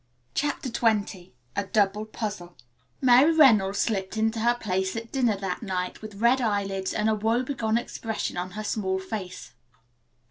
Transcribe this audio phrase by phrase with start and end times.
[0.33, 2.57] CHAPTER XX A DOUBLE PUZZLE
[3.01, 7.13] Mary Reynolds slipped into her place at dinner that night with red eyelids and a
[7.13, 9.51] woebegone expression on her small face.